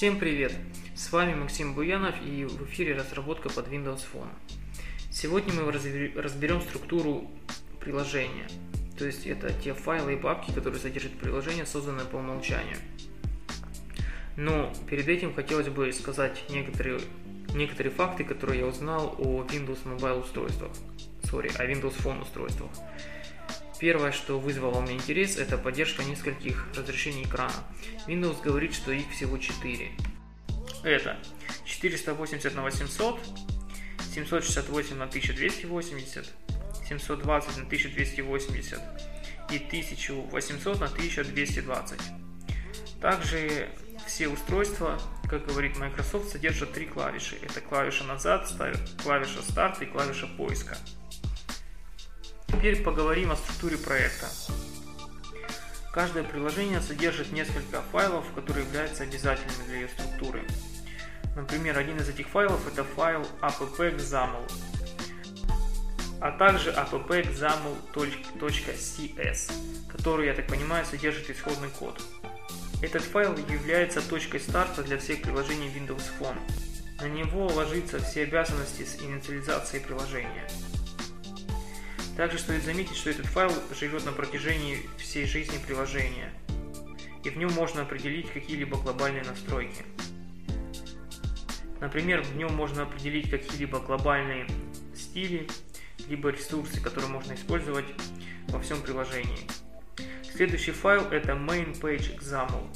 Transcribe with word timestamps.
Всем 0.00 0.18
привет! 0.18 0.54
С 0.94 1.12
вами 1.12 1.34
Максим 1.34 1.74
Буянов 1.74 2.14
и 2.24 2.46
в 2.46 2.64
эфире 2.64 2.94
разработка 2.94 3.50
под 3.50 3.68
Windows 3.68 4.00
Phone. 4.10 4.30
Сегодня 5.10 5.52
мы 5.52 5.70
разберем 5.70 6.62
структуру 6.62 7.30
приложения, 7.80 8.48
то 8.98 9.04
есть 9.04 9.26
это 9.26 9.52
те 9.52 9.74
файлы 9.74 10.14
и 10.14 10.16
папки, 10.16 10.52
которые 10.52 10.80
содержат 10.80 11.12
приложение, 11.18 11.66
созданное 11.66 12.06
по 12.06 12.16
умолчанию. 12.16 12.78
Но 14.38 14.72
перед 14.88 15.06
этим 15.06 15.34
хотелось 15.34 15.68
бы 15.68 15.92
сказать 15.92 16.44
некоторые, 16.48 17.02
некоторые 17.54 17.92
факты, 17.92 18.24
которые 18.24 18.60
я 18.60 18.66
узнал 18.68 19.14
о 19.18 19.44
Windows 19.44 19.84
Mobile 19.84 20.22
устройствах, 20.22 20.72
sorry, 21.24 21.54
о 21.58 21.70
Windows 21.70 22.02
Phone 22.02 22.22
устройствах. 22.22 22.70
Первое, 23.80 24.12
что 24.12 24.38
вызвало 24.38 24.76
у 24.76 24.82
меня 24.82 24.92
интерес, 24.92 25.38
это 25.38 25.56
поддержка 25.56 26.04
нескольких 26.04 26.66
разрешений 26.76 27.22
экрана. 27.22 27.54
Windows 28.06 28.42
говорит, 28.42 28.74
что 28.74 28.92
их 28.92 29.10
всего 29.10 29.38
4. 29.38 29.90
Это 30.84 31.16
480 31.64 32.54
на 32.54 32.62
800, 32.62 33.18
768 34.14 34.96
на 34.96 35.04
1280, 35.04 36.30
720 36.88 37.56
на 37.56 37.64
1280 37.64 38.80
и 39.50 39.56
1800 39.56 40.80
на 40.80 40.86
1220. 40.86 42.00
Также 43.00 43.70
все 44.06 44.28
устройства, 44.28 45.00
как 45.26 45.46
говорит 45.46 45.78
Microsoft, 45.78 46.28
содержат 46.28 46.74
три 46.74 46.84
клавиши. 46.84 47.36
Это 47.40 47.62
клавиша 47.62 48.04
назад, 48.04 48.46
клавиша 49.02 49.40
старта 49.40 49.84
и 49.84 49.86
клавиша 49.86 50.26
поиска. 50.26 50.76
Теперь 52.60 52.82
поговорим 52.82 53.32
о 53.32 53.36
структуре 53.36 53.78
проекта. 53.78 54.26
Каждое 55.94 56.24
приложение 56.24 56.82
содержит 56.82 57.32
несколько 57.32 57.80
файлов, 57.90 58.26
которые 58.34 58.66
являются 58.66 59.02
обязательными 59.02 59.66
для 59.66 59.76
ее 59.76 59.88
структуры. 59.88 60.42
Например, 61.34 61.78
один 61.78 61.96
из 61.96 62.10
этих 62.10 62.28
файлов 62.28 62.60
это 62.70 62.84
файл 62.84 63.26
app.xaml, 63.40 64.52
а 66.20 66.32
также 66.32 66.68
app.xaml.cs, 66.72 69.52
который, 69.90 70.26
я 70.26 70.34
так 70.34 70.46
понимаю, 70.46 70.84
содержит 70.84 71.30
исходный 71.30 71.70
код. 71.70 71.98
Этот 72.82 73.04
файл 73.04 73.34
является 73.48 74.06
точкой 74.06 74.40
старта 74.40 74.82
для 74.82 74.98
всех 74.98 75.22
приложений 75.22 75.72
Windows 75.74 76.04
Phone. 76.20 76.36
На 77.00 77.08
него 77.08 77.46
ложатся 77.46 78.00
все 78.00 78.24
обязанности 78.24 78.84
с 78.84 79.00
инициализацией 79.00 79.82
приложения. 79.82 80.46
Также 82.16 82.38
стоит 82.38 82.64
заметить, 82.64 82.96
что 82.96 83.10
этот 83.10 83.26
файл 83.26 83.52
живет 83.78 84.04
на 84.04 84.12
протяжении 84.12 84.78
всей 84.98 85.26
жизни 85.26 85.58
приложения, 85.66 86.32
и 87.24 87.30
в 87.30 87.36
нем 87.36 87.52
можно 87.52 87.82
определить 87.82 88.30
какие-либо 88.30 88.76
глобальные 88.78 89.24
настройки. 89.24 89.84
Например, 91.80 92.22
в 92.22 92.36
нем 92.36 92.54
можно 92.54 92.82
определить 92.82 93.30
какие-либо 93.30 93.80
глобальные 93.80 94.46
стили, 94.94 95.48
либо 96.08 96.30
ресурсы, 96.30 96.80
которые 96.80 97.10
можно 97.10 97.34
использовать 97.34 97.86
во 98.48 98.60
всем 98.60 98.82
приложении. 98.82 99.46
Следующий 100.22 100.72
файл 100.72 101.02
это 101.10 101.32
main 101.32 101.78
page 101.80 102.18
example. 102.18 102.66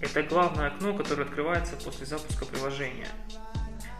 Это 0.00 0.22
главное 0.22 0.68
окно, 0.68 0.94
которое 0.94 1.22
открывается 1.22 1.74
после 1.76 2.06
запуска 2.06 2.44
приложения. 2.44 3.08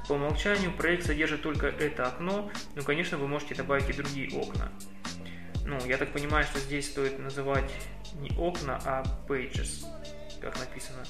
По 0.08 0.12
умолчанию 0.12 0.72
проект 0.72 1.06
содержит 1.06 1.42
только 1.42 1.66
это 1.66 2.06
окно, 2.06 2.50
но, 2.74 2.82
конечно, 2.82 3.18
вы 3.18 3.26
можете 3.26 3.54
добавить 3.54 3.88
и 3.90 3.92
другие 3.92 4.38
окна. 4.38 4.70
Ну, 5.64 5.84
я 5.86 5.96
так 5.96 6.12
понимаю, 6.12 6.44
что 6.44 6.60
здесь 6.60 6.88
стоит 6.88 7.18
называть 7.18 7.70
не 8.14 8.30
окна, 8.38 8.80
а 8.84 9.02
pages, 9.28 9.84
как 10.40 10.58
написано. 10.60 11.04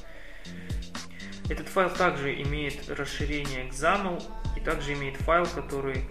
Этот 1.51 1.69
файл 1.69 1.91
также 1.91 2.41
имеет 2.43 2.89
расширение 2.89 3.69
XAML 3.69 4.23
и 4.57 4.61
также 4.61 4.95
имеет 4.95 5.17
файл, 5.17 5.47
который 5.47 6.09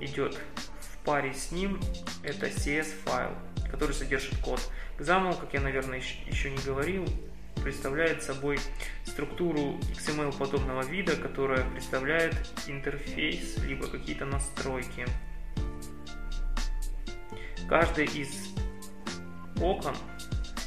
идет 0.00 0.38
в 0.80 1.04
паре 1.04 1.34
с 1.34 1.52
ним. 1.52 1.78
Это 2.22 2.46
CS 2.46 2.86
файл, 3.04 3.30
который 3.70 3.92
содержит 3.92 4.36
код. 4.38 4.60
XAML, 4.98 5.38
как 5.38 5.52
я, 5.52 5.60
наверное, 5.60 5.98
еще 5.98 6.50
не 6.50 6.58
говорил, 6.64 7.06
представляет 7.68 8.22
собой 8.22 8.58
структуру 9.04 9.78
XML 9.92 10.34
подобного 10.38 10.80
вида, 10.86 11.16
которая 11.16 11.68
представляет 11.68 12.34
интерфейс 12.66 13.58
либо 13.58 13.86
какие-то 13.86 14.24
настройки. 14.24 15.06
Каждый 17.68 18.06
из 18.06 18.54
окон, 19.60 19.94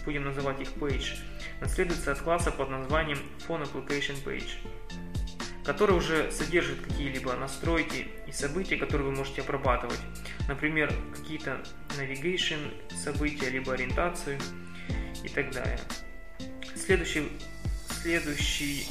будем 0.05 0.25
называть 0.25 0.61
их 0.61 0.73
page, 0.73 1.17
наследуется 1.59 2.11
от 2.11 2.19
класса 2.19 2.51
под 2.51 2.69
названием 2.69 3.17
Phone 3.47 3.63
Application 3.63 4.23
Page, 4.23 4.59
который 5.65 5.97
уже 5.97 6.31
содержит 6.31 6.81
какие-либо 6.81 7.33
настройки 7.33 8.09
и 8.27 8.31
события, 8.31 8.77
которые 8.77 9.09
вы 9.09 9.15
можете 9.15 9.41
обрабатывать. 9.41 9.99
Например, 10.47 10.93
какие-то 11.15 11.63
navigation 11.97 12.59
события, 12.95 13.49
либо 13.49 13.73
ориентацию 13.73 14.37
и 15.23 15.29
так 15.29 15.51
далее. 15.51 15.79
Следующий, 16.91 17.31
следующий, 18.01 18.87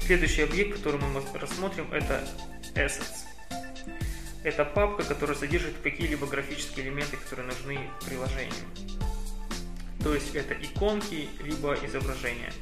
следующий 0.00 0.42
объект, 0.42 0.78
который 0.78 1.00
мы 1.00 1.22
рассмотрим, 1.38 1.92
это 1.92 2.26
Assets. 2.74 3.20
Это 4.42 4.64
папка, 4.64 5.04
которая 5.04 5.36
содержит 5.36 5.76
какие-либо 5.80 6.26
графические 6.26 6.86
элементы, 6.86 7.16
которые 7.18 7.46
нужны 7.46 7.78
приложению. 8.04 8.52
То 10.02 10.12
есть 10.12 10.34
это 10.34 10.54
иконки, 10.54 11.28
либо 11.40 11.74
изображения. 11.86 12.52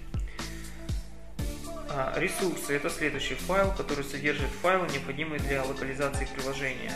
А, 1.89 2.13
ресурсы– 2.19 2.75
это 2.77 2.91
следующий 2.91 3.37
файл, 3.37 3.73
который 3.73 4.05
содержит 4.05 4.51
файлы, 4.61 4.87
необходимые 4.91 5.41
для 5.41 5.65
локализации 5.65 6.29
приложения. 6.37 6.93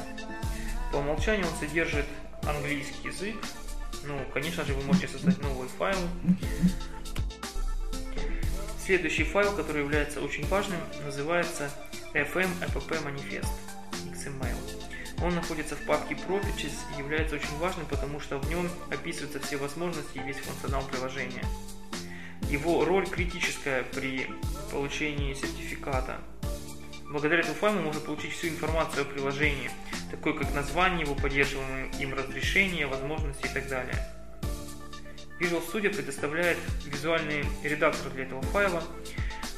По 0.93 0.97
умолчанию 0.99 1.47
он 1.47 1.57
содержит 1.57 2.05
английский 2.47 3.09
язык, 3.09 3.37
ну, 4.07 4.19
конечно 4.33 4.65
же, 4.65 4.75
вы 4.75 4.83
можете 4.83 5.09
создать 5.09 5.41
новый 5.41 5.69
файл. 5.69 5.99
Следующий 8.85 9.25
файл, 9.25 9.53
который 9.57 9.83
является 9.83 10.21
очень 10.21 10.47
важным, 10.49 10.79
называется 11.05 11.71
FM 12.13 12.51
App 12.61 12.75
Manifest 13.03 13.49
XML. 14.13 14.57
Он 15.23 15.35
находится 15.35 15.75
в 15.77 15.87
папке 15.87 16.15
Properties 16.15 16.75
и 16.95 16.99
является 16.99 17.37
очень 17.37 17.57
важным, 17.59 17.87
потому 17.87 18.21
что 18.21 18.39
в 18.39 18.49
нем 18.49 18.69
описываются 18.91 19.41
все 19.41 19.57
возможности 19.57 20.19
и 20.19 20.23
весь 20.23 20.37
функционал 20.37 20.83
приложения. 20.83 21.45
Его 22.51 22.85
роль 22.85 23.09
критическая 23.09 23.85
при 23.85 24.29
получении 24.71 25.33
сертификата. 25.35 26.19
Благодаря 27.15 27.43
этому 27.43 27.55
файлу 27.55 27.81
можно 27.81 28.01
получить 28.01 28.33
всю 28.33 28.49
информацию 28.49 29.03
о 29.03 29.05
приложении– 29.05 29.71
такой 30.11 30.37
как 30.37 30.53
название 30.53 31.03
его, 31.03 31.15
поддерживаемое 31.15 31.89
им 32.01 32.13
разрешение, 32.13 32.89
возможности 32.89 33.47
и 33.47 33.55
так 33.55 33.69
далее. 33.69 33.95
Visual 35.39 35.65
Studio 35.65 35.95
предоставляет 35.95 36.59
визуальный 36.85 37.45
редактор 37.63 38.11
для 38.11 38.25
этого 38.25 38.43
файла, 38.43 38.83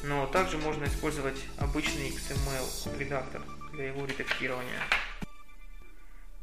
но 0.03 0.27
также 0.27 0.59
можно 0.59 0.85
использовать 0.85 1.43
обычный 1.57 2.09
XML 2.09 2.99
редактор 2.99 3.41
для 3.73 3.87
его 3.87 4.05
редактирования. 4.05 4.83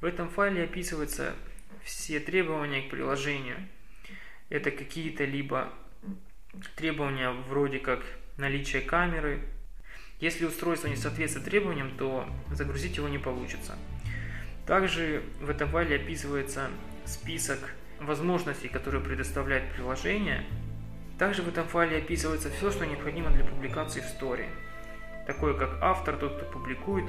В 0.01 0.07
этом 0.07 0.29
файле 0.29 0.65
описываются 0.65 1.37
все 1.85 2.19
требования 2.19 2.83
к 2.83 2.91
приложению. 2.91 3.69
Это 4.49 4.73
какие-то 4.73 5.25
либо 5.25 5.73
требования 6.75 7.31
вроде 7.31 7.79
как 7.79 8.01
наличие 8.37 8.83
камеры. 8.83 9.54
Если 10.25 10.47
устройство 10.47 10.89
не 10.89 10.97
соответствует 10.97 11.45
требованиям, 11.45 11.91
то 11.99 12.27
загрузить 12.51 12.97
его 12.97 13.09
не 13.09 13.19
получится. 13.19 13.75
Также 14.67 15.23
в 15.39 15.51
этом 15.51 15.69
файле 15.69 15.97
описывается 15.97 16.71
список 17.05 17.59
возможностей, 18.01 18.69
которые 18.69 19.05
предоставляет 19.05 19.71
приложение. 19.75 20.47
Также 21.19 21.43
в 21.43 21.49
этом 21.49 21.69
файле 21.69 21.99
описывается 21.99 22.51
все, 22.51 22.71
что 22.71 22.87
необходимо 22.87 23.33
для 23.33 23.45
публикации 23.45 24.01
в 24.01 24.05
Story. 24.05 24.47
Такое 25.27 25.53
как 25.53 25.77
автор, 25.83 26.17
тот, 26.17 26.39
кто 26.39 26.47
публикует, 26.47 27.05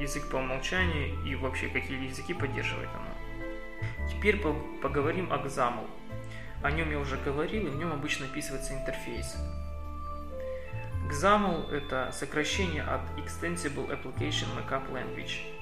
язык 0.00 0.30
по 0.30 0.36
умолчанию 0.36 1.20
и 1.24 1.34
вообще 1.34 1.66
какие 1.66 2.08
языки 2.08 2.32
поддерживает 2.32 2.90
оно. 2.94 4.08
Теперь 4.08 4.40
поговорим 4.80 5.32
о 5.32 5.38
XAML. 5.38 5.90
О 6.62 6.70
нем 6.70 6.92
я 6.92 7.00
уже 7.00 7.16
говорил, 7.16 7.66
и 7.66 7.70
в 7.70 7.76
нем 7.76 7.92
обычно 7.92 8.26
описывается 8.26 8.72
интерфейс. 8.72 9.36
XAML– 11.10 11.70
это 11.72 12.10
сокращение 12.12 12.82
от 12.82 13.00
Extensible 13.18 13.88
Application 13.90 14.46
Markup 14.56 14.90
Language– 14.92 15.40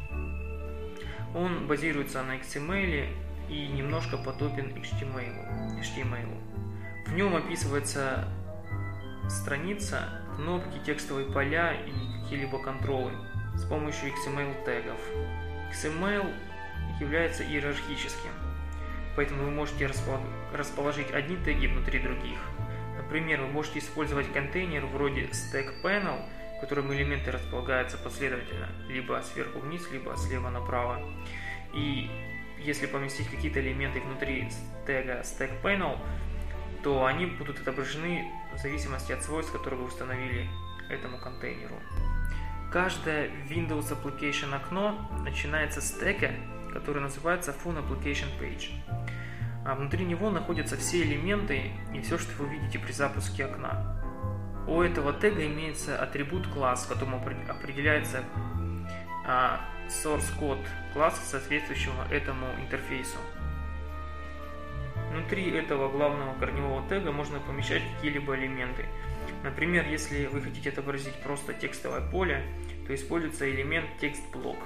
он 1.35 1.67
базируется 1.67 2.23
на 2.23 2.37
XML 2.37 3.09
и 3.49 3.67
немножко 3.67 4.17
подобен 4.17 4.67
HTML. 4.77 5.81
HTML. 5.81 7.09
В 7.09 7.15
нем 7.15 7.35
описывается 7.35 8.29
страница, 9.29 10.09
кнопки, 10.37 10.79
текстовые 10.87 11.31
поля 11.31 11.73
и 11.73 11.93
какие-либо 12.23 12.63
контролы 12.63 13.11
с 13.57 13.65
помощью 13.65 14.11
XML 14.11 14.65
тегов. 14.65 15.01
XML 15.73 16.33
является 17.01 17.43
иерархическим, 17.43 18.31
поэтому 19.17 19.45
вы 19.45 19.51
можете 19.51 19.91
расположить 20.53 21.11
одни 21.11 21.37
теги 21.37 21.67
внутри 21.67 21.99
других. 21.99 22.39
Например, 23.15 23.43
вы 23.43 23.47
можете 23.47 23.79
использовать 23.79 24.33
контейнер 24.33 24.87
вроде 24.87 25.27
Stack 25.27 25.83
Panel, 25.85 26.21
в 26.57 26.61
котором 26.61 26.93
элементы 26.93 27.31
располагаются 27.31 27.97
последовательно, 27.97 28.67
либо 28.89 29.23
сверху 29.23 29.61
вниз, 29.61 29.89
либо 29.93 30.17
слева 30.17 30.51
направо. 30.51 31.01
И 31.73 32.11
если 32.59 32.87
поместить 32.87 33.31
какие-то 33.31 33.61
элементы 33.61 34.01
внутри 34.01 34.49
тега 34.85 35.21
Stack 35.21 35.63
Panel, 35.63 35.97
то 36.83 37.07
они 37.07 37.27
будут 37.27 37.61
отображены 37.61 38.33
в 38.53 38.59
зависимости 38.59 39.13
от 39.13 39.23
свойств, 39.23 39.53
которые 39.53 39.79
вы 39.79 39.87
установили 39.87 40.49
этому 40.91 41.19
контейнеру. 41.19 41.77
Каждое 42.73 43.29
Windows 43.49 43.97
Application 43.97 44.53
окно 44.57 45.09
начинается 45.23 45.81
с 45.81 45.93
тега, 45.93 46.33
который 46.73 47.01
называется 47.01 47.55
Phone 47.65 47.81
Application 47.81 48.27
Page. 48.41 48.73
А 49.65 49.75
внутри 49.75 50.05
него 50.05 50.31
находятся 50.31 50.77
все 50.77 51.03
элементы 51.03 51.73
и 51.95 52.01
все, 52.01 52.19
что 52.19 52.43
вы 52.43 52.51
видите 52.51 52.79
при 52.79 52.93
запуске 52.93 53.47
окна. 53.47 54.01
У 54.67 54.81
этого 54.81 55.13
тега 55.13 55.47
имеется 55.47 56.01
атрибут 56.01 56.47
класс, 56.49 56.87
которому 56.87 57.23
определяется 57.49 58.25
а, 59.27 59.61
source 59.89 60.39
код 60.39 60.59
класса, 60.93 61.23
соответствующего 61.25 62.07
этому 62.11 62.47
интерфейсу. 62.61 63.17
Внутри 65.11 65.51
этого 65.51 65.91
главного 65.91 66.35
корневого 66.39 66.87
тега 66.89 67.13
можно 67.13 67.39
помещать 67.41 67.83
какие-либо 67.95 68.37
элементы. 68.37 68.85
Например, 69.43 69.87
если 69.89 70.27
вы 70.27 70.43
хотите 70.43 70.71
отобразить 70.71 71.15
просто 71.23 71.55
текстовое 71.55 72.01
поле, 72.11 72.43
то 72.87 72.95
используется 72.95 73.51
элемент 73.51 73.87
текст-блок 74.01 74.59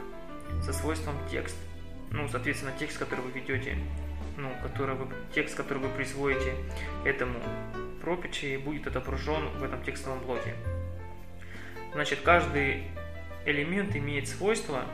со 0.62 0.72
свойством 0.72 1.16
текст. 1.30 1.56
Ну, 2.10 2.26
соответственно, 2.28 2.72
текст, 2.78 2.98
который 2.98 3.20
вы 3.20 3.32
ведете, 3.32 3.76
ну, 4.38 4.52
который 4.62 4.94
вы, 4.94 5.06
текст, 5.35 5.56
который 5.56 5.79
вы 5.79 5.88
присвоите 5.90 6.55
этому 7.05 7.38
пропичи, 8.00 8.56
будет 8.56 8.87
отображен 8.87 9.49
в 9.58 9.62
этом 9.62 9.82
текстовом 9.82 10.20
блоке. 10.20 10.55
Значит, 11.93 12.20
каждый 12.20 12.85
элемент 13.44 13.94
имеет 13.96 14.29
свойства, 14.29 14.85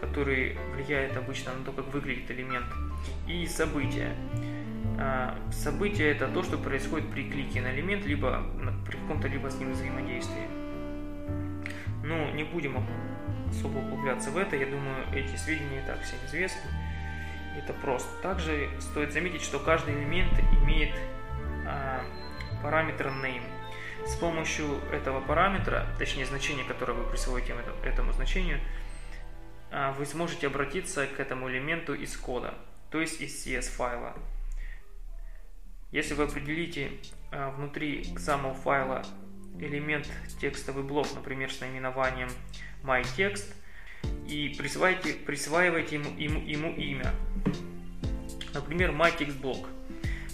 которые 0.00 0.56
влияют 0.74 1.16
обычно 1.16 1.54
на 1.54 1.64
то, 1.64 1.72
как 1.72 1.86
выглядит 1.92 2.30
элемент, 2.30 2.66
и 3.28 3.46
события. 3.46 4.14
А, 4.98 5.38
событие 5.52 6.10
это 6.10 6.28
то, 6.28 6.42
что 6.42 6.56
происходит 6.56 7.10
при 7.10 7.28
клике 7.28 7.60
на 7.60 7.74
элемент, 7.74 8.06
либо 8.06 8.42
при 8.86 8.96
каком-то 8.96 9.28
либо 9.28 9.50
с 9.50 9.58
ним 9.58 9.72
взаимодействии. 9.72 10.48
Ну, 12.02 12.32
не 12.32 12.44
будем 12.44 12.82
особо 13.50 13.78
углубляться 13.78 14.30
в 14.30 14.38
это, 14.38 14.56
я 14.56 14.66
думаю, 14.66 15.04
эти 15.14 15.36
сведения 15.36 15.82
и 15.82 15.86
так 15.86 16.00
всем 16.02 16.18
известны. 16.26 16.70
Это 17.56 17.72
просто. 17.72 18.08
Также 18.22 18.70
стоит 18.80 19.12
заметить, 19.12 19.42
что 19.42 19.58
каждый 19.58 19.94
элемент 19.94 20.32
имеет 20.62 20.94
а, 21.66 22.02
параметр 22.62 23.06
name. 23.06 23.42
С 24.06 24.14
помощью 24.16 24.80
этого 24.92 25.20
параметра, 25.20 25.86
точнее 25.98 26.26
значения, 26.26 26.64
которое 26.64 26.92
вы 26.92 27.10
присвоите 27.10 27.54
этому 27.82 28.12
значению, 28.12 28.60
а, 29.70 29.92
вы 29.92 30.06
сможете 30.06 30.46
обратиться 30.46 31.06
к 31.06 31.18
этому 31.18 31.50
элементу 31.50 31.94
из 31.94 32.16
кода, 32.16 32.54
то 32.90 33.00
есть 33.00 33.20
из 33.20 33.46
CS 33.46 33.70
файла. 33.70 34.14
Если 35.90 36.14
вы 36.14 36.24
определите 36.24 36.92
а, 37.32 37.50
внутри 37.50 38.04
самого 38.18 38.54
файла 38.54 39.02
элемент 39.58 40.08
текстовый 40.40 40.84
блок, 40.84 41.08
например, 41.14 41.52
с 41.52 41.60
наименованием 41.60 42.28
myText, 42.82 43.54
и 44.28 44.54
присваиваете, 44.56 45.14
присваиваете 45.14 45.96
ему, 45.96 46.10
ему, 46.18 46.40
ему 46.46 46.72
имя, 46.74 47.14
например, 48.54 48.90
myTextBlock. 48.90 49.66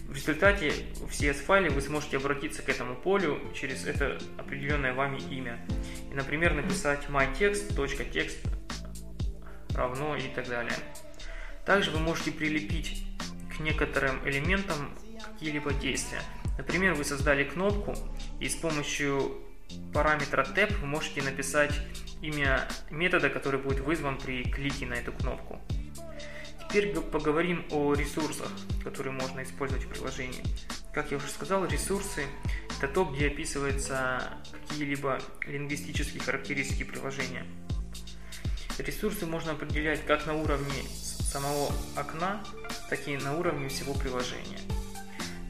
В 0.07 0.15
результате 0.15 0.73
в 0.97 1.11
CS-файле 1.11 1.71
вы 1.71 1.81
сможете 1.81 2.19
обратиться 2.19 2.63
к 2.63 2.69
этому 2.69 2.95
полю 2.97 3.41
через 3.55 3.87
это 3.87 4.19
определенное 4.37 4.93
вами 4.93 5.19
имя. 5.31 5.59
И, 6.11 6.15
например, 6.15 6.53
написать 6.55 7.07
myText.text 7.09 8.37
равно 9.75 10.17
и 10.17 10.29
так 10.35 10.49
далее. 10.49 10.75
Также 11.65 11.91
вы 11.91 11.99
можете 11.99 12.33
прилепить 12.33 13.05
к 13.57 13.61
некоторым 13.61 14.27
элементам 14.29 14.95
какие-либо 15.33 15.73
действия. 15.73 16.21
Например, 16.59 16.95
вы 16.95 17.05
создали 17.05 17.45
кнопку 17.45 17.95
и 18.39 18.49
с 18.49 18.55
помощью 18.55 19.39
параметра 19.93 20.45
tab 20.45 20.75
вы 20.81 20.87
можете 20.87 21.23
написать 21.23 21.75
имя 22.23 22.69
метода, 22.91 23.31
который 23.31 23.61
будет 23.61 23.81
вызван 23.81 24.19
при 24.19 24.45
клике 24.45 24.87
на 24.87 24.95
эту 24.95 25.13
кнопку. 25.13 25.61
Теперь 26.69 26.95
поговорим 27.01 27.67
о 27.71 27.93
ресурсах, 27.95 28.51
которые 28.83 29.13
можно 29.13 29.43
использовать 29.43 29.85
в 29.85 29.89
приложении. 29.89 30.43
Как 30.95 31.11
я 31.11 31.19
уже 31.19 31.29
сказал, 31.29 31.67
ресурсы– 31.67 32.25
это 32.79 32.89
то, 32.89 33.05
где 33.05 33.27
описываются 33.27 34.39
какие-либо 34.53 35.21
лингвистические 35.47 36.23
характеристики 36.23 36.85
приложения. 36.85 37.45
Ресурсы 38.79 39.27
можно 39.27 39.53
определять 39.53 40.05
как 40.07 40.27
на 40.27 40.35
уровне 40.35 40.83
самого 40.89 41.73
окна, 41.97 42.43
так 42.89 43.07
и 43.07 43.17
на 43.17 43.37
уровне 43.37 43.69
всего 43.69 43.93
приложения. 43.95 44.59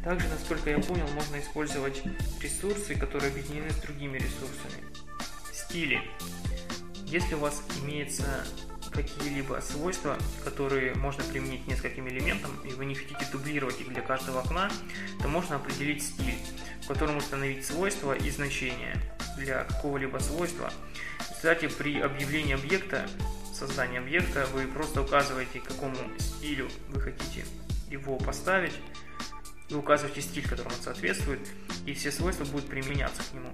Также, 0.05 0.29
насколько 0.29 0.71
я 0.71 0.79
понял, 0.81 1.07
можно 1.09 1.39
использовать 1.39 2.03
ресурсы, 2.41 2.97
которые 2.97 3.31
объединены 3.31 3.71
с 3.71 3.77
другими 3.77 4.19
ресурсами. 4.19 4.83
Стили. 5.53 6.01
Если 7.07 7.35
у 7.35 7.39
вас 7.39 7.63
имеется 7.83 8.45
какие-либо 8.91 9.61
свойства, 9.61 10.19
которые 10.45 10.95
можно 10.95 11.23
применить 11.25 11.67
нескольким 11.67 12.09
элементам, 12.09 12.51
и 12.65 12.75
вы 12.75 12.85
не 12.85 12.95
хотите 12.95 13.25
дублировать 13.31 13.81
их 13.81 13.89
для 13.89 14.03
каждого 14.03 14.41
окна, 14.41 14.71
то 15.21 15.29
можно 15.29 15.57
определить 15.57 16.03
стиль, 16.03 16.37
в 16.83 16.89
котором 16.89 17.17
установить 17.17 17.65
свойства 17.65 18.13
и 18.13 18.31
значения 18.31 19.01
для 19.39 19.65
какого-либо 19.65 20.19
свойства. 20.19 20.73
Кстати, 21.19 21.69
при 21.69 22.01
объявлении 22.01 22.55
объекта, 22.55 23.09
создании 23.55 23.99
объекта, 23.99 24.47
вы 24.53 24.67
просто 24.67 25.03
указываете, 25.03 25.61
к 25.61 25.65
какому 25.65 25.97
стилю 26.19 26.69
вы 26.89 27.01
хотите 27.01 27.45
его 27.91 28.17
поставить, 28.19 28.75
вы 29.73 29.81
указываете 29.81 30.21
стиль, 30.21 30.47
которому 30.47 30.75
он 30.75 30.83
соответствует, 30.83 31.41
и 31.87 31.95
все 31.95 32.13
свойства 32.13 32.45
будут 32.45 32.69
применяться 32.69 33.23
к 33.23 33.35
нему. 33.35 33.51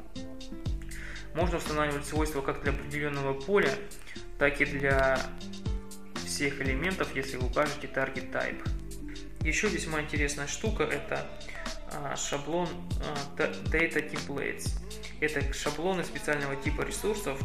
Можно 1.35 1.59
устанавливать 1.59 2.07
свойства 2.07 2.41
как 2.41 2.63
для 2.63 2.73
определенного 2.73 3.33
поля, 3.33 3.73
так 4.39 4.61
и 4.61 4.65
для 4.65 5.21
всех 6.27 6.61
элементов, 6.61 7.15
если 7.15 7.37
вы 7.37 7.47
укажете 7.47 7.87
target 7.87 8.31
type. 8.33 8.69
Еще 9.43 9.69
весьма 9.69 10.03
интересная 10.03 10.47
штука 10.47 10.83
это 10.83 11.27
а, 11.93 12.17
шаблон 12.17 12.69
а, 13.01 13.37
Data 13.37 14.11
Templates. 14.11 14.79
Это 15.21 15.53
шаблоны 15.53 16.05
специального 16.05 16.57
типа 16.57 16.83
ресурсов. 16.83 17.41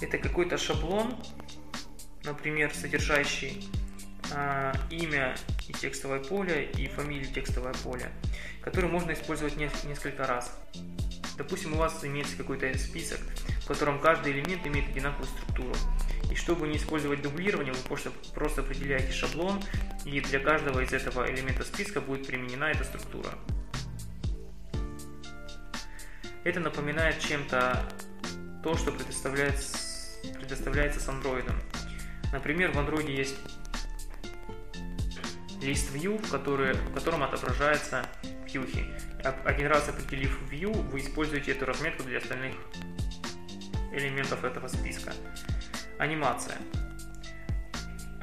Это 0.00 0.18
какой-то 0.18 0.58
шаблон, 0.58 1.16
например, 2.24 2.74
содержащий 2.74 3.68
а, 4.32 4.74
имя 4.90 5.36
и 5.68 5.72
текстовое 5.72 6.20
поле, 6.20 6.70
и 6.76 6.86
фамилию 6.88 7.32
текстовое 7.32 7.74
поле, 7.74 8.10
который 8.62 8.90
можно 8.90 9.12
использовать 9.12 9.56
несколько 9.56 10.26
раз. 10.26 10.56
Допустим, 11.36 11.74
у 11.74 11.76
вас 11.76 12.04
имеется 12.04 12.36
какой-то 12.36 12.76
список, 12.78 13.18
в 13.62 13.66
котором 13.66 14.00
каждый 14.00 14.32
элемент 14.32 14.66
имеет 14.66 14.88
одинаковую 14.88 15.28
структуру. 15.28 15.74
И 16.30 16.34
чтобы 16.34 16.66
не 16.66 16.76
использовать 16.76 17.22
дублирование, 17.22 17.72
вы 17.72 17.80
просто, 17.80 18.10
просто 18.34 18.62
определяете 18.62 19.12
шаблон, 19.12 19.62
и 20.04 20.20
для 20.20 20.40
каждого 20.40 20.80
из 20.80 20.92
этого 20.92 21.30
элемента 21.30 21.64
списка 21.64 22.00
будет 22.00 22.26
применена 22.26 22.70
эта 22.70 22.84
структура. 22.84 23.30
Это 26.44 26.60
напоминает 26.60 27.18
чем-то 27.18 27.82
то, 28.62 28.76
что 28.76 28.92
предоставляется, 28.92 29.76
предоставляется 30.38 31.00
с 31.00 31.08
Android. 31.08 31.50
Например, 32.32 32.70
в 32.72 32.76
Android 32.76 33.10
есть 33.10 33.36
лист 35.66 35.92
view, 35.92 36.16
в, 36.24 36.30
который, 36.30 36.74
в 36.74 36.94
котором 36.94 37.24
отображается 37.24 38.06
вьюхи. 38.46 38.86
Один 39.44 39.66
раз 39.66 39.88
определив 39.88 40.40
view, 40.50 40.72
вы 40.90 41.00
используете 41.00 41.52
эту 41.52 41.66
разметку 41.66 42.04
для 42.04 42.18
остальных 42.18 42.54
элементов 43.92 44.44
этого 44.44 44.68
списка. 44.68 45.12
Анимация. 45.98 46.56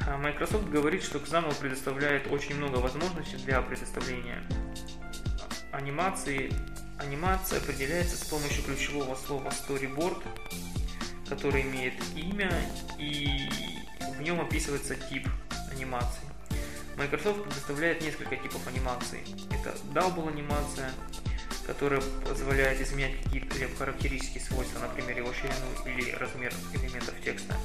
А 0.05 0.17
Microsoft 0.17 0.69
говорит, 0.69 1.03
что 1.03 1.19
XAML 1.19 1.59
предоставляет 1.59 2.31
очень 2.31 2.55
много 2.55 2.77
возможностей 2.77 3.37
для 3.37 3.61
предоставления 3.61 4.43
анимации. 5.71 6.53
Анимация 6.99 7.59
определяется 7.59 8.15
с 8.17 8.25
помощью 8.25 8.63
ключевого 8.63 9.15
слова 9.15 9.49
storyboard, 9.49 10.23
который 11.27 11.63
имеет 11.63 11.95
имя 12.15 12.51
и 12.97 13.49
в 14.17 14.21
нем 14.21 14.39
описывается 14.39 14.95
тип 14.95 15.27
анимации. 15.71 16.32
Microsoft 16.97 17.43
предоставляет 17.43 18.01
несколько 18.01 18.35
типов 18.35 18.67
анимации. 18.67 19.21
Это 19.51 19.75
Double 19.93 20.29
анимация, 20.29 20.91
которая 21.65 22.01
позволяет 22.27 22.79
изменять 22.81 23.21
какие-то 23.23 23.75
характеристики 23.77 24.39
свойства, 24.39 24.79
например, 24.79 25.17
его 25.17 25.33
ширину 25.33 25.67
или 25.85 26.11
размер 26.11 26.53
элементов 26.73 27.15
текста. 27.23 27.55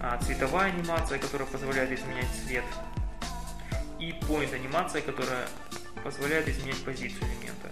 А 0.00 0.18
цветовая 0.22 0.72
анимация, 0.72 1.18
которая 1.18 1.48
позволяет 1.48 1.92
изменять 1.92 2.28
цвет. 2.46 2.64
И 3.98 4.10
Point 4.22 4.54
анимация, 4.54 5.02
которая 5.02 5.46
позволяет 6.02 6.48
изменять 6.48 6.82
позицию 6.84 7.22
элемента. 7.22 7.68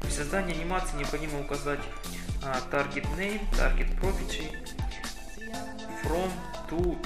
При 0.00 0.10
создании 0.10 0.54
анимации 0.54 0.96
необходимо 0.96 1.40
указать 1.40 1.80
а, 2.42 2.60
target 2.70 3.04
name, 3.16 3.40
target 3.52 3.88
property, 4.00 4.75
from, 6.06 6.30
to, 6.70 6.96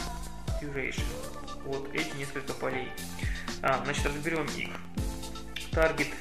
duration. 0.60 1.04
Вот 1.64 1.88
эти 1.94 2.16
несколько 2.16 2.52
полей. 2.54 2.88
А, 3.62 3.82
значит, 3.84 4.06
разберем 4.06 4.46
их. 4.56 4.70
Target 5.72 6.12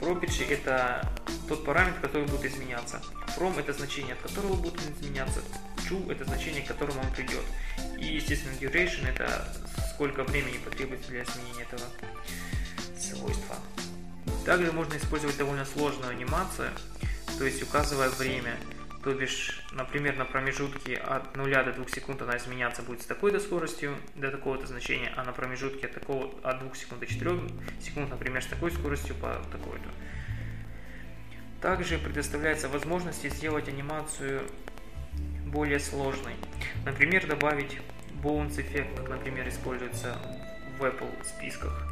property 0.00 0.50
это 0.50 1.08
тот 1.48 1.64
параметр, 1.64 2.00
который 2.00 2.26
будет 2.26 2.44
изменяться. 2.44 3.02
From 3.36 3.58
это 3.58 3.72
значение, 3.72 4.14
от 4.14 4.20
которого 4.20 4.54
будет 4.54 4.80
изменяться. 4.80 5.40
To 5.88 6.10
это 6.12 6.24
значение, 6.24 6.62
к 6.62 6.68
которому 6.68 7.00
он 7.00 7.10
придет. 7.12 7.44
И, 7.98 8.14
естественно, 8.14 8.54
duration 8.60 9.08
это 9.08 9.48
сколько 9.94 10.24
времени 10.24 10.58
потребуется 10.58 11.10
для 11.10 11.22
изменения 11.22 11.62
этого 11.62 11.82
свойства. 12.98 13.56
Также 14.44 14.72
можно 14.72 14.96
использовать 14.96 15.36
довольно 15.36 15.64
сложную 15.64 16.10
анимацию, 16.10 16.70
то 17.38 17.44
есть 17.44 17.62
указывая 17.62 18.08
время. 18.10 18.56
То 19.02 19.14
бишь, 19.14 19.62
например, 19.72 20.16
на 20.16 20.26
промежутке 20.26 20.96
от 20.96 21.34
0 21.34 21.50
до 21.50 21.72
2 21.72 21.88
секунд 21.88 22.20
она 22.20 22.36
изменяться 22.36 22.82
будет 22.82 23.00
с 23.00 23.06
такой-то 23.06 23.40
скоростью 23.40 23.96
до 24.14 24.30
такого-то 24.30 24.66
значения, 24.66 25.10
а 25.16 25.24
на 25.24 25.32
промежутке 25.32 25.86
от, 25.86 25.94
такого, 25.94 26.30
от 26.42 26.58
2 26.60 26.74
секунд 26.74 27.00
до 27.00 27.06
4 27.06 27.40
секунд, 27.80 28.10
например, 28.10 28.42
с 28.42 28.46
такой 28.46 28.70
скоростью 28.70 29.14
по 29.14 29.40
такой-то. 29.50 29.88
Также 31.62 31.98
предоставляется 31.98 32.68
возможность 32.68 33.28
сделать 33.30 33.68
анимацию 33.68 34.42
более 35.46 35.80
сложной. 35.80 36.34
Например, 36.84 37.26
добавить 37.26 37.78
bounce 38.22 38.60
эффект, 38.60 38.96
как, 38.96 39.08
например, 39.08 39.48
используется 39.48 40.18
в 40.78 40.84
Apple 40.84 41.10
списках. 41.24 41.86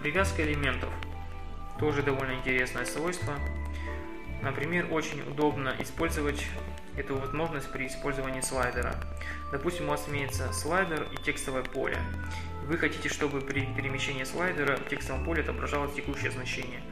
Привязка 0.00 0.44
элементов. 0.44 0.90
Тоже 1.80 2.02
довольно 2.02 2.34
интересное 2.34 2.84
свойство. 2.84 3.34
Например, 4.42 4.86
очень 4.92 5.20
удобно 5.22 5.74
использовать 5.80 6.46
эту 6.96 7.16
возможность 7.16 7.70
при 7.72 7.86
использовании 7.86 8.40
слайдера. 8.40 8.94
Допустим, 9.52 9.86
у 9.86 9.90
вас 9.90 10.08
имеется 10.08 10.52
слайдер 10.52 11.06
и 11.12 11.16
текстовое 11.22 11.62
поле. 11.62 11.98
Вы 12.66 12.76
хотите, 12.76 13.08
чтобы 13.08 13.40
при 13.40 13.66
перемещении 13.74 14.24
слайдера 14.24 14.76
в 14.76 14.88
текстовом 14.88 15.24
поле 15.24 15.42
отображалось 15.42 15.94
текущее 15.94 16.30
значение. 16.30 16.82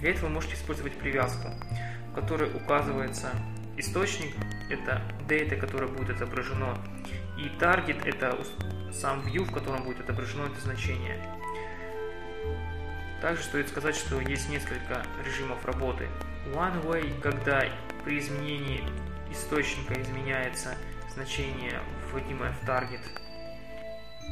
Для 0.00 0.10
этого 0.10 0.26
вы 0.26 0.34
можете 0.34 0.54
использовать 0.54 0.94
привязку, 0.94 1.48
в 2.10 2.14
которой 2.14 2.50
указывается 2.54 3.30
источник, 3.76 4.34
это 4.70 5.02
data, 5.28 5.56
которое 5.56 5.88
будет 5.88 6.16
отображено, 6.16 6.78
и 7.38 7.48
target, 7.60 8.06
это 8.06 8.38
сам 8.92 9.20
view, 9.20 9.44
в 9.44 9.52
котором 9.52 9.84
будет 9.84 10.00
отображено 10.00 10.46
это 10.46 10.60
значение. 10.60 11.18
Также 13.20 13.42
стоит 13.42 13.68
сказать, 13.68 13.96
что 13.96 14.20
есть 14.20 14.48
несколько 14.50 15.02
режимов 15.24 15.64
работы. 15.64 16.08
One 16.52 16.84
way, 16.84 17.18
когда 17.20 17.64
при 18.04 18.18
изменении 18.18 18.84
источника 19.30 20.00
изменяется 20.00 20.76
значение, 21.14 21.80
вводимое 22.10 22.52
в 22.52 22.66
таргет, 22.66 23.00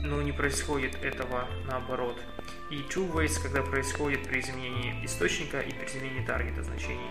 но 0.03 0.21
не 0.21 0.33
происходит 0.33 1.03
этого 1.03 1.49
наоборот. 1.67 2.21
И 2.71 2.77
two 2.83 3.11
ways, 3.11 3.41
когда 3.43 3.63
происходит 3.63 4.29
при 4.29 4.41
изменении 4.41 5.05
источника 5.05 5.61
и 5.61 5.73
при 5.73 5.87
изменении 5.87 6.25
таргета 6.25 6.63
значений. 6.63 7.11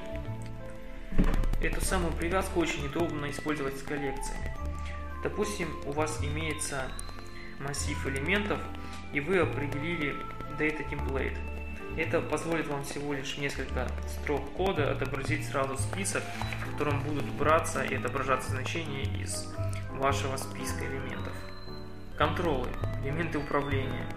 Эту 1.62 1.84
самую 1.84 2.13
привязку 2.13 2.60
очень 2.60 2.86
удобно 2.86 3.32
использовать 3.32 3.77
с 3.80 3.84
коллекциями. 3.84 4.56
Допустим, 5.24 5.70
у 5.86 5.92
вас 5.92 6.20
имеется 6.22 6.92
массив 7.60 8.06
элементов, 8.06 8.60
и 9.12 9.20
вы 9.22 9.39
определили 9.39 10.15
data 10.60 10.88
template– 10.89 11.38
это 11.98 12.22
позволит 12.22 12.68
вам 12.68 12.84
всего 12.84 13.14
лишь 13.14 13.38
несколько 13.38 13.88
строк 14.08 14.42
кода 14.54 14.92
отобразить 14.92 15.46
сразу 15.46 15.78
список, 15.78 16.24
в 16.62 16.72
котором 16.72 17.02
будут 17.04 17.26
браться 17.26 17.84
и 17.84 17.96
отображаться 17.96 18.52
значения 18.52 19.04
из 19.22 19.54
вашего 19.92 20.38
списка 20.38 20.86
элементов. 20.86 21.34
Контролы, 22.18 22.68
элементы 23.04 23.38
управления. 23.38 24.08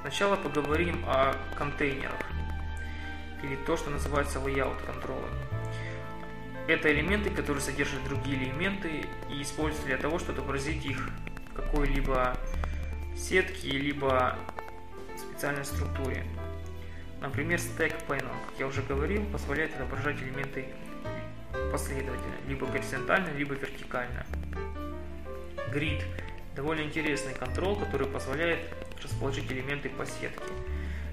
Сначала 0.00 0.36
поговорим 0.36 1.04
о 1.06 1.34
контейнерах, 1.56 2.18
или 3.42 3.56
то, 3.66 3.76
что 3.76 3.90
называется 3.90 4.38
layout 4.38 4.84
контролы. 4.84 5.28
Это 6.68 6.92
элементы, 6.92 7.30
которые 7.30 7.60
содержат 7.60 8.02
другие 8.04 8.36
элементы 8.36 9.04
и 9.28 9.42
используются 9.42 9.86
для 9.86 9.96
того, 9.96 10.18
чтобы 10.18 10.38
отобразить 10.38 10.84
их 10.84 11.10
в 11.50 11.54
какой-либо 11.54 12.36
сетке, 13.16 13.70
либо 13.70 14.38
специальной 15.16 15.64
структуре. 15.64 16.24
Например, 17.22 17.56
Stack 17.56 18.04
Panel, 18.08 18.26
как 18.48 18.58
я 18.58 18.66
уже 18.66 18.82
говорил, 18.82 19.24
позволяет 19.26 19.72
отображать 19.76 20.16
элементы 20.20 20.66
последовательно, 21.70 22.34
либо 22.48 22.66
горизонтально, 22.66 23.28
либо 23.36 23.54
вертикально. 23.54 24.26
Grid– 25.72 26.02
довольно 26.56 26.82
интересный 26.82 27.32
контроль, 27.32 27.76
который 27.76 28.08
позволяет 28.08 28.58
расположить 29.00 29.50
элементы 29.52 29.88
по 29.88 30.04
сетке. 30.04 30.42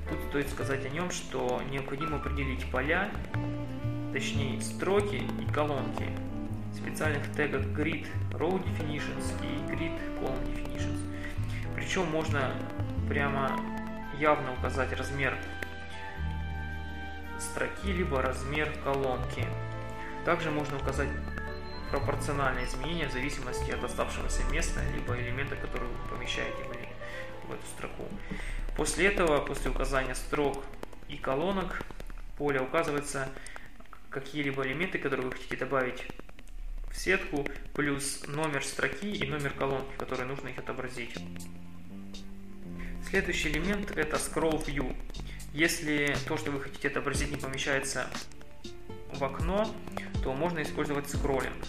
Тут 0.10 0.20
стоит 0.30 0.50
сказать 0.50 0.84
о 0.84 0.90
нем, 0.90 1.12
что 1.12 1.62
необходимо 1.70 2.18
определить 2.18 2.70
поля, 2.72 3.12
точнее 4.12 4.60
строки 4.62 5.22
и 5.40 5.54
колонки 5.54 6.06
в 6.72 6.76
специальных 6.76 7.32
тегах 7.36 7.62
grid 7.68 8.08
row 8.32 8.60
definitions 8.64 9.32
и 9.44 9.72
grid 9.72 9.96
column 10.20 10.44
definitions. 10.48 11.00
Причем 11.76 12.08
можно 12.08 12.52
прямо 13.08 13.60
явно 14.20 14.54
указать 14.54 14.92
размер 14.94 15.38
строки, 17.40 17.92
либо 17.92 18.22
размер 18.22 18.72
колонки. 18.84 19.46
Также 20.26 20.52
можно 20.52 20.78
указать 20.78 21.10
пропорциональные 21.92 22.66
изменения 22.66 23.08
в 23.08 23.12
зависимости 23.12 23.72
от 23.72 23.84
оставшегося 23.84 24.44
места, 24.52 24.82
либо 24.94 25.18
элемента, 25.18 25.56
который 25.56 25.88
вы 25.88 26.16
помещаете 26.16 26.64
в 27.48 27.52
эту 27.52 27.66
строку. 27.76 28.08
После 28.76 29.08
этого, 29.08 29.40
после 29.40 29.72
указания 29.72 30.16
строк 30.16 30.64
и 31.08 31.18
колонок, 31.18 31.82
поля 32.38 32.62
указывается 32.62 33.28
какие-либо 34.10 34.66
элементы, 34.66 35.00
которые 35.00 35.28
вы 35.28 35.34
хотите 35.34 35.58
добавить 35.58 36.08
в 36.92 36.98
сетку, 36.98 37.46
плюс 37.74 38.24
номер 38.28 38.64
строки 38.64 39.12
и 39.12 39.28
номер 39.28 39.52
колонки, 39.52 39.92
в 39.96 39.98
которой 39.98 40.26
нужно 40.26 40.50
их 40.50 40.58
отобразить. 40.58 41.16
Следующий 43.10 43.50
элемент 43.50 43.92
это 43.92 44.18
Scroll 44.18 44.64
View. 44.66 44.96
Если 45.54 46.16
то, 46.28 46.38
что 46.38 46.52
вы 46.52 46.62
хотите 46.62 46.88
отобразить, 46.90 47.32
не 47.32 47.38
помещается 47.38 48.08
в 49.14 49.24
окно, 49.24 49.74
то 50.24 50.34
можно 50.34 50.62
использовать 50.62 51.10
скроллинг. 51.10 51.66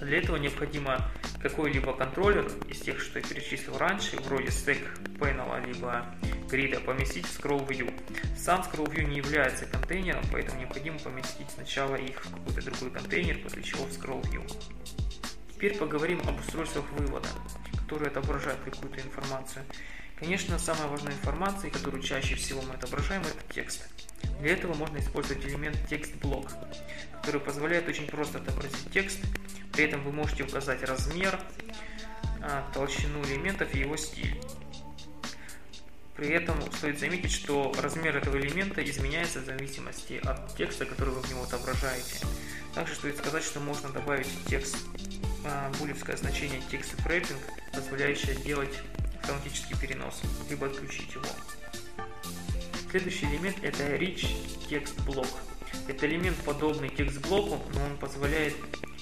Для 0.00 0.18
этого 0.18 0.36
необходимо 0.36 1.10
какой-либо 1.42 1.92
контроллер 1.92 2.50
из 2.68 2.80
тех, 2.80 3.00
что 3.00 3.18
я 3.18 3.24
перечислил 3.24 3.78
раньше, 3.78 4.16
вроде 4.22 4.48
Stack 4.48 4.80
Panel 5.18 5.66
либо 5.66 6.06
грида, 6.48 6.80
поместить 6.80 7.26
в 7.26 7.38
Scroll 7.38 7.66
View. 7.66 7.92
Сам 8.36 8.62
Scroll 8.62 8.92
View 8.92 9.04
не 9.04 9.18
является 9.18 9.66
контейнером, 9.66 10.22
поэтому 10.32 10.60
необходимо 10.60 10.98
поместить 10.98 11.50
сначала 11.50 11.96
их 11.96 12.24
в 12.24 12.30
какой-то 12.30 12.70
другой 12.70 12.90
контейнер, 12.90 13.38
после 13.42 13.62
чего 13.62 13.84
в 13.84 13.90
Scroll 13.90 14.22
View. 14.22 14.50
Теперь 15.54 15.76
поговорим 15.76 16.20
об 16.26 16.38
устройствах 16.38 16.84
вывода, 16.92 17.28
которые 17.82 18.08
отображают 18.08 18.60
какую-то 18.64 19.00
информацию. 19.00 19.64
Конечно, 20.18 20.58
самая 20.58 20.88
важная 20.88 21.12
информация, 21.12 21.70
которую 21.70 22.02
чаще 22.02 22.34
всего 22.34 22.60
мы 22.62 22.74
отображаем, 22.74 23.22
это 23.22 23.54
текст. 23.54 23.88
Для 24.40 24.52
этого 24.52 24.74
можно 24.74 24.98
использовать 24.98 25.44
элемент 25.44 25.78
текст-блок, 25.88 26.50
который 27.12 27.40
позволяет 27.40 27.88
очень 27.88 28.06
просто 28.08 28.38
отобразить 28.38 28.90
текст. 28.92 29.20
При 29.72 29.84
этом 29.84 30.02
вы 30.02 30.10
можете 30.10 30.42
указать 30.42 30.82
размер, 30.82 31.38
а, 32.42 32.68
толщину 32.74 33.24
элементов 33.26 33.72
и 33.74 33.78
его 33.78 33.96
стиль. 33.96 34.40
При 36.16 36.30
этом 36.30 36.60
стоит 36.72 36.98
заметить, 36.98 37.30
что 37.30 37.72
размер 37.80 38.16
этого 38.16 38.38
элемента 38.38 38.82
изменяется 38.84 39.38
в 39.38 39.44
зависимости 39.44 40.20
от 40.24 40.56
текста, 40.56 40.84
который 40.84 41.14
вы 41.14 41.20
в 41.20 41.30
него 41.30 41.44
отображаете. 41.44 42.26
Также 42.74 42.96
стоит 42.96 43.18
сказать, 43.18 43.44
что 43.44 43.60
можно 43.60 43.88
добавить 43.90 44.26
текст, 44.48 44.78
а, 45.44 45.70
булевское 45.78 46.16
значение 46.16 46.60
текст 46.72 46.94
wrapping, 47.06 47.38
позволяющее 47.72 48.34
делать 48.34 48.74
автоматический 49.28 49.74
перенос, 49.74 50.22
либо 50.48 50.66
отключить 50.66 51.12
его. 51.14 51.26
Следующий 52.90 53.26
элемент 53.26 53.56
это 53.62 53.84
Rich 53.96 54.26
Text 54.70 54.96
Block. 55.06 55.28
Это 55.86 56.06
элемент 56.06 56.36
подобный 56.38 56.88
текст-блоку, 56.88 57.62
но 57.74 57.84
он 57.84 57.98
позволяет 57.98 58.54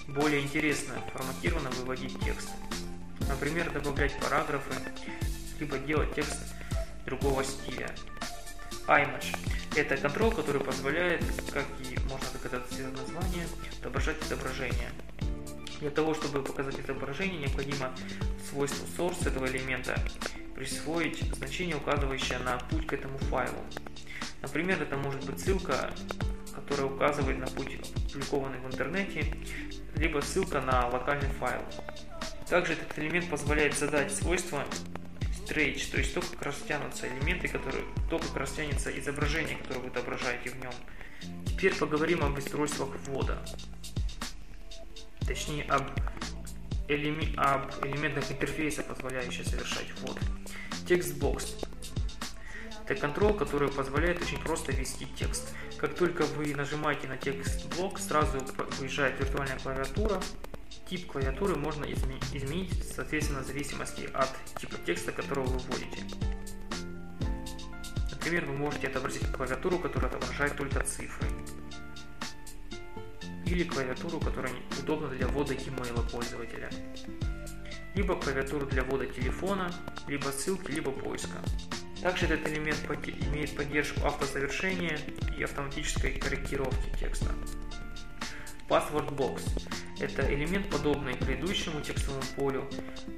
более 0.09 0.41
интересно 0.41 0.95
форматированно 1.13 1.71
выводить 1.71 2.19
текст. 2.25 2.49
Например, 3.29 3.71
добавлять 3.71 4.19
параграфы, 4.21 4.75
либо 5.61 5.79
делать 5.79 6.13
текст 6.17 6.39
другого 7.05 7.45
стиля. 7.45 7.95
iMage– 8.89 9.37
это 9.77 9.97
контроль, 9.97 10.35
который 10.35 10.61
позволяет, 10.61 11.23
как 11.53 11.67
и 11.81 11.99
можно 12.09 12.29
догадаться 12.33 12.75
из 12.75 12.87
названия, 12.87 13.47
отображать 13.81 14.21
отображение. 14.23 14.91
Для 15.81 15.91
того, 15.91 16.15
чтобы 16.15 16.43
показать 16.43 16.81
изображение, 16.81 17.41
необходимо 17.41 17.93
свойство 18.49 18.87
source 18.97 19.29
этого 19.29 19.47
элемента 19.47 19.99
присвоить 20.55 21.21
значение, 21.35 21.77
указывающее 21.77 22.39
на 22.39 22.57
путь 22.59 22.87
к 22.87 22.95
этому 22.95 23.19
файлу. 23.19 23.63
Например, 24.41 24.81
это 24.81 24.97
может 24.97 25.25
быть 25.27 25.39
ссылка, 25.39 25.91
которая 26.55 26.87
указывает 26.87 27.39
на 27.39 27.47
путь, 27.47 27.79
опубликованный 28.07 28.59
в 28.59 28.67
интернете, 28.67 29.35
либо 29.97 30.21
ссылка 30.21 30.63
на 30.63 30.89
локальный 30.89 31.29
файл. 31.29 31.63
Также 32.49 32.73
этот 32.73 32.99
элемент 32.99 33.29
позволяет 33.29 33.77
задать 33.77 34.15
свойства 34.15 34.65
stretch, 35.45 35.91
то 35.91 35.99
есть 35.99 36.15
то, 36.15 36.21
как 36.23 36.43
растянутся 36.43 37.07
элементы, 37.07 37.49
которые, 37.49 37.85
то, 38.09 38.19
как 38.19 38.35
растянется 38.37 38.97
изображение, 38.99 39.57
которое 39.57 39.81
вы 39.81 39.89
отображаете 39.89 40.51
в 40.51 40.57
нем. 40.57 40.73
Теперь 41.47 41.75
поговорим 41.75 42.25
об 42.25 42.39
устройствах 42.39 42.91
ввода. 43.07 43.45
Точнее, 45.27 45.65
об, 45.65 45.91
элеме, 46.89 47.35
об 47.37 47.73
элементах 47.85 48.31
интерфейса, 48.31 48.83
позволяющих 48.83 49.47
совершать 49.47 49.93
ввод. 50.01 50.19
TextBox. 50.87 51.57
Это 52.85 52.95
контрол, 53.01 53.35
который 53.35 53.69
позволяет 53.69 54.23
очень 54.23 54.39
просто 54.39 54.71
ввести 54.71 55.07
текст. 55.17 55.53
Как 55.79 55.95
только 55.95 56.23
вы 56.23 56.55
нажимаете 56.55 57.09
на 57.09 57.17
TextBlock, 57.17 57.99
сразу 57.99 58.39
выезжает 58.79 59.19
виртуальная 59.19 59.59
клавиатура. 59.59 60.23
Тип 60.89 61.11
клавиатуры 61.11 61.57
можно 61.57 61.85
изменить, 61.85 62.73
соответственно, 62.95 63.41
в 63.41 63.47
зависимости 63.47 64.09
от 64.15 64.31
типа 64.61 64.77
текста, 64.87 65.11
которого 65.11 65.47
вы 65.47 65.59
вводите. 65.59 66.05
Например, 68.13 68.45
вы 68.45 68.53
можете 68.57 68.87
отобразить 68.87 69.27
клавиатуру, 69.33 69.81
которая 69.81 70.09
отображает 70.11 70.57
только 70.57 70.85
цифры. 70.85 71.29
Или 73.47 73.65
клавиатуру, 73.65 74.21
которая 74.21 74.53
удобна 74.79 75.09
для 75.09 75.29
ввода 75.29 75.55
e-mail 75.55 76.11
пользователя. 76.11 76.69
Либо 77.95 78.17
клавиатуру 78.17 78.67
для 78.67 78.83
ввода 78.83 79.07
телефона, 79.07 79.73
либо 80.09 80.29
ссылки, 80.29 80.71
либо 80.71 80.91
поиска. 80.91 81.39
Также 82.03 82.27
этот 82.27 82.49
элемент 82.49 82.79
имеет 83.33 83.57
поддержку 83.57 84.05
автозавершения 84.05 84.99
и 85.39 85.43
автоматической 85.43 86.13
корректировки 86.19 86.91
текста. 86.99 87.31
Password 88.69 89.15
Box– 89.17 89.43
это 90.01 90.23
элемент, 90.35 90.69
подобный 90.69 91.15
предыдущему 91.15 91.81
текстовому 91.81 92.23
полю, 92.35 92.69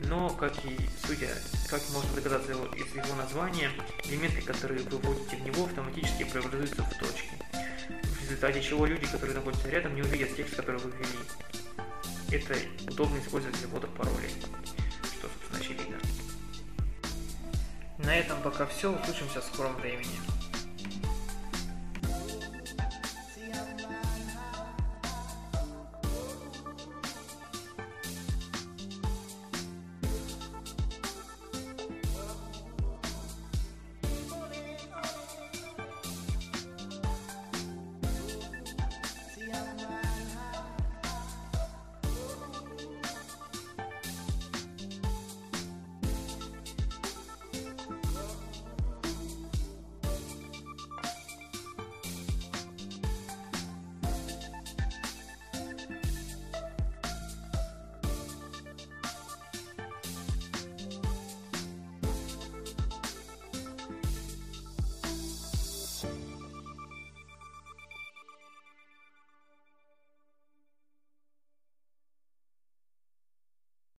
но, 0.02 0.28
как 0.28 0.52
и 0.64 0.76
судя, 1.06 1.30
как 1.68 1.80
можно 1.90 2.14
догадаться 2.14 2.52
из 2.52 2.94
его 2.94 3.14
названия, 3.16 3.70
элементы, 4.04 4.42
которые 4.42 4.82
вы 4.82 4.98
вводите 4.98 5.36
в 5.36 5.42
него, 5.42 5.64
автоматически 5.64 6.24
преобразуются 6.24 6.82
в 6.82 6.98
точки, 6.98 7.30
результате 8.30 8.62
чего 8.62 8.86
люди, 8.86 9.06
которые 9.06 9.34
находятся 9.34 9.68
рядом, 9.70 9.94
не 9.94 10.02
увидят 10.02 10.36
текст, 10.36 10.54
который 10.54 10.80
вы 10.80 10.90
ввели. 10.90 11.18
Это 12.30 12.54
удобно 12.90 13.18
использовать 13.18 13.58
для 13.58 13.68
ввода 13.68 13.86
паролей, 13.86 14.30
что, 15.18 15.28
собственно, 15.28 15.58
очевидно. 15.60 15.98
На 17.98 18.14
этом 18.16 18.40
пока 18.42 18.66
все, 18.66 18.92
услышимся 18.92 19.40
в 19.40 19.44
скором 19.44 19.74
времени. 19.76 20.37